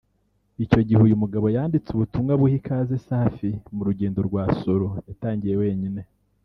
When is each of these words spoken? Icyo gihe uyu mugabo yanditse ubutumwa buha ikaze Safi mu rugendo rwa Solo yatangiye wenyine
Icyo 0.63 0.79
gihe 0.87 0.99
uyu 1.07 1.21
mugabo 1.23 1.45
yanditse 1.55 1.89
ubutumwa 1.91 2.31
buha 2.39 2.55
ikaze 2.59 2.95
Safi 3.07 3.49
mu 3.75 3.81
rugendo 3.87 4.19
rwa 4.27 4.43
Solo 4.59 4.87
yatangiye 5.09 5.55
wenyine 5.63 6.01